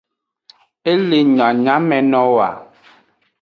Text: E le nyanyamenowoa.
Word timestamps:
E 0.91 0.93
le 1.07 1.19
nyanyamenowoa. 1.35 2.49